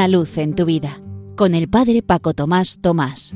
[0.00, 0.98] Una luz en tu vida
[1.36, 3.34] con el Padre Paco Tomás Tomás.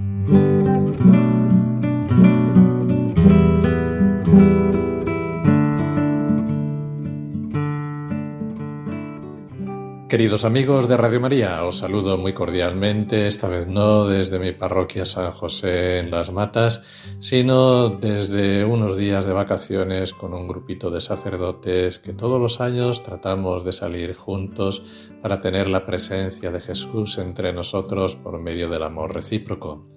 [10.15, 15.05] Queridos amigos de Radio María, os saludo muy cordialmente, esta vez no desde mi parroquia
[15.05, 16.85] San José en Las Matas,
[17.19, 23.03] sino desde unos días de vacaciones con un grupito de sacerdotes que todos los años
[23.03, 28.85] tratamos de salir juntos para tener la presencia de Jesús entre nosotros por medio del
[28.85, 29.89] amor recíproco.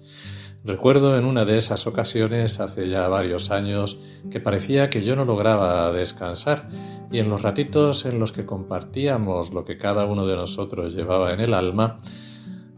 [0.64, 3.98] Recuerdo en una de esas ocasiones, hace ya varios años,
[4.30, 6.68] que parecía que yo no lograba descansar
[7.10, 11.32] y en los ratitos en los que compartíamos lo que cada uno de nosotros llevaba
[11.32, 11.96] en el alma,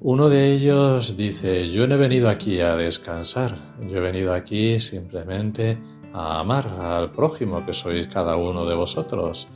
[0.02, 3.56] uno de ellos dice, yo no he venido aquí a descansar,
[3.86, 5.78] yo he venido aquí simplemente
[6.12, 9.48] a amar al prójimo que sois cada uno de vosotros.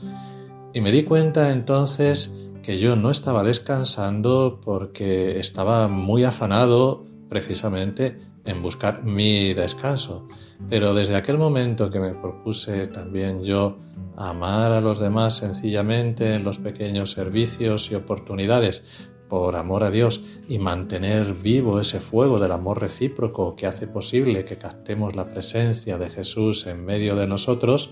[0.73, 8.17] Y me di cuenta entonces que yo no estaba descansando porque estaba muy afanado precisamente
[8.45, 10.29] en buscar mi descanso.
[10.71, 13.77] Pero desde aquel momento que me propuse también yo
[14.17, 20.21] amar a los demás sencillamente en los pequeños servicios y oportunidades por amor a Dios
[20.49, 25.99] y mantener vivo ese fuego del amor recíproco que hace posible que captemos la presencia
[25.99, 27.91] de Jesús en medio de nosotros,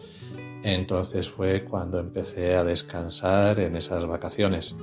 [0.62, 4.76] entonces fue cuando empecé a descansar en esas vacaciones.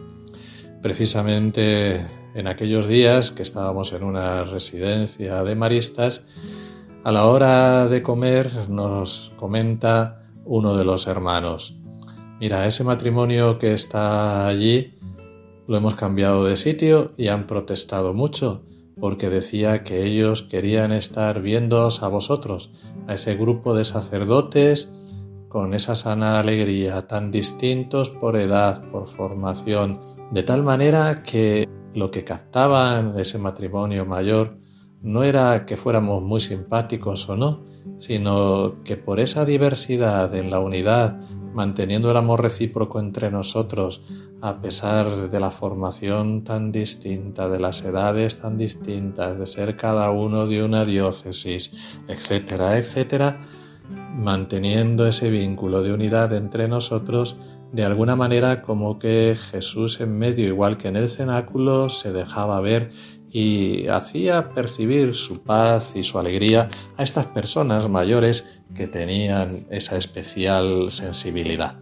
[0.81, 6.25] Precisamente en aquellos días que estábamos en una residencia de maristas,
[7.03, 11.75] a la hora de comer nos comenta uno de los hermanos,
[12.39, 14.95] mira, ese matrimonio que está allí
[15.67, 18.64] lo hemos cambiado de sitio y han protestado mucho
[18.99, 22.71] porque decía que ellos querían estar viéndoos a vosotros,
[23.08, 24.89] a ese grupo de sacerdotes
[25.50, 30.00] con esa sana alegría, tan distintos por edad, por formación,
[30.31, 34.58] de tal manera que lo que captaban ese matrimonio mayor
[35.02, 37.65] no era que fuéramos muy simpáticos o no,
[37.98, 41.20] sino que por esa diversidad en la unidad,
[41.54, 44.02] manteniendo el amor recíproco entre nosotros,
[44.42, 50.11] a pesar de la formación tan distinta, de las edades tan distintas, de ser cada
[50.11, 53.39] uno de una diócesis, etcétera, etcétera,
[54.16, 57.36] manteniendo ese vínculo de unidad entre nosotros,
[57.72, 62.60] de alguna manera como que Jesús en medio, igual que en el cenáculo, se dejaba
[62.61, 62.92] ver
[63.32, 69.98] y hacía percibir su paz y su alegría a estas personas mayores que tenían esa
[69.98, 71.76] especial sensibilidad.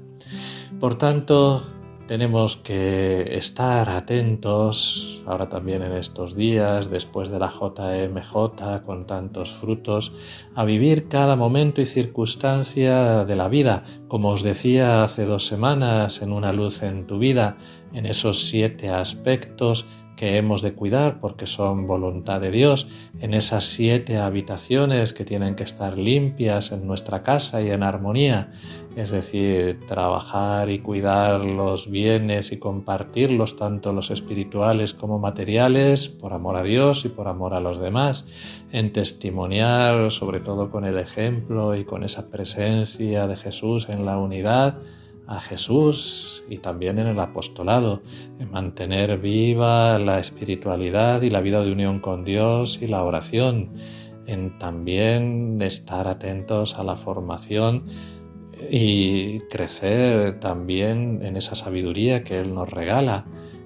[0.79, 1.63] Por tanto,
[2.07, 9.51] tenemos que estar atentos, ahora también en estos días, después de la JMJ, con tantos
[9.51, 10.13] frutos,
[10.55, 16.21] a vivir cada momento y circunstancia de la vida, como os decía hace dos semanas
[16.21, 17.57] en Una luz en tu vida,
[17.93, 19.85] en esos siete aspectos
[20.17, 22.89] que hemos de cuidar porque son voluntad de Dios,
[23.21, 28.51] en esas siete habitaciones que tienen que estar limpias en nuestra casa y en armonía,
[28.95, 36.33] es decir, trabajar y cuidar los bienes y compartirlos, tanto los espirituales como materiales, por
[36.33, 38.27] amor a Dios y por amor a los demás,
[38.71, 44.17] en testimoniar, sobre todo con el ejemplo y con esa presencia de Jesús en la
[44.17, 44.79] unidad,
[45.27, 48.01] a Jesús y también en el apostolado,
[48.39, 53.73] en mantener viva la espiritualidad y la vida de unión con Dios y la oración,
[54.25, 57.83] en también estar atentos a la formación
[58.71, 63.25] y crecer también en esa sabiduría que Él nos regala,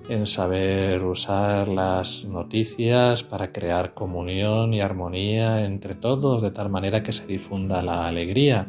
[0.09, 7.03] en saber usar las noticias para crear comunión y armonía entre todos, de tal manera
[7.03, 8.67] que se difunda la alegría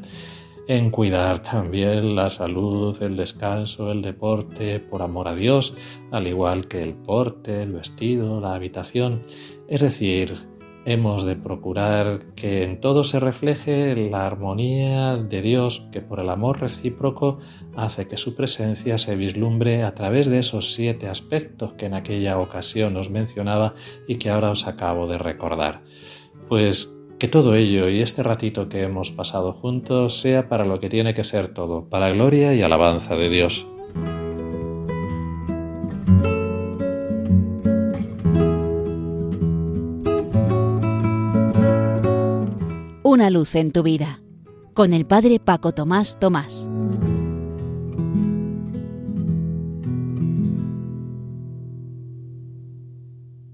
[0.68, 5.74] en cuidar también la salud, el descanso, el deporte, por amor a Dios,
[6.10, 9.22] al igual que el porte, el vestido, la habitación.
[9.68, 10.34] Es decir,
[10.84, 16.30] hemos de procurar que en todo se refleje la armonía de Dios que por el
[16.30, 17.38] amor recíproco
[17.76, 22.38] hace que su presencia se vislumbre a través de esos siete aspectos que en aquella
[22.38, 23.74] ocasión os mencionaba
[24.08, 25.82] y que ahora os acabo de recordar.
[26.48, 30.88] Pues que todo ello y este ratito que hemos pasado juntos sea para lo que
[30.88, 33.64] tiene que ser todo, para gloria y alabanza de Dios.
[43.04, 44.20] Una luz en tu vida,
[44.74, 46.68] con el Padre Paco Tomás Tomás.